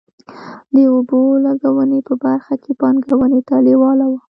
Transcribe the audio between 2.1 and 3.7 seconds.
برخه کې پانګونې ته